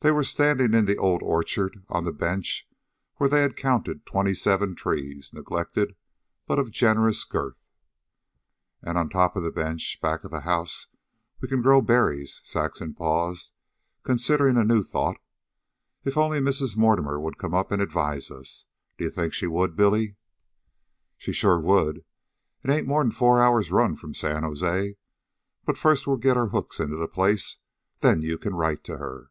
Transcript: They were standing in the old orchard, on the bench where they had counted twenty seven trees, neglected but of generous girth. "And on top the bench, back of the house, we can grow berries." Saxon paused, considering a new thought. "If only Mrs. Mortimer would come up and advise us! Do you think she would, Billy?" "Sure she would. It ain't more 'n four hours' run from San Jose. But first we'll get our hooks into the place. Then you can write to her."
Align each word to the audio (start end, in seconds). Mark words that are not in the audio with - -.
They 0.00 0.10
were 0.10 0.24
standing 0.24 0.74
in 0.74 0.84
the 0.84 0.98
old 0.98 1.22
orchard, 1.22 1.86
on 1.88 2.04
the 2.04 2.12
bench 2.12 2.68
where 3.14 3.30
they 3.30 3.40
had 3.40 3.56
counted 3.56 4.04
twenty 4.04 4.34
seven 4.34 4.74
trees, 4.74 5.32
neglected 5.32 5.96
but 6.46 6.58
of 6.58 6.70
generous 6.70 7.24
girth. 7.24 7.66
"And 8.82 8.98
on 8.98 9.08
top 9.08 9.32
the 9.32 9.50
bench, 9.50 9.98
back 10.02 10.22
of 10.22 10.30
the 10.30 10.40
house, 10.42 10.88
we 11.40 11.48
can 11.48 11.62
grow 11.62 11.80
berries." 11.80 12.42
Saxon 12.44 12.92
paused, 12.92 13.54
considering 14.02 14.58
a 14.58 14.64
new 14.64 14.82
thought. 14.82 15.16
"If 16.04 16.18
only 16.18 16.40
Mrs. 16.40 16.76
Mortimer 16.76 17.18
would 17.18 17.38
come 17.38 17.54
up 17.54 17.72
and 17.72 17.80
advise 17.80 18.30
us! 18.30 18.66
Do 18.98 19.04
you 19.06 19.10
think 19.10 19.32
she 19.32 19.46
would, 19.46 19.76
Billy?" 19.76 20.16
"Sure 21.16 21.32
she 21.32 21.64
would. 21.66 22.04
It 22.62 22.70
ain't 22.70 22.86
more 22.86 23.00
'n 23.00 23.12
four 23.12 23.40
hours' 23.40 23.70
run 23.70 23.96
from 23.96 24.12
San 24.12 24.42
Jose. 24.42 24.94
But 25.64 25.78
first 25.78 26.06
we'll 26.06 26.18
get 26.18 26.36
our 26.36 26.48
hooks 26.48 26.80
into 26.80 26.96
the 26.96 27.08
place. 27.08 27.60
Then 28.00 28.20
you 28.20 28.36
can 28.36 28.54
write 28.54 28.84
to 28.84 28.98
her." 28.98 29.30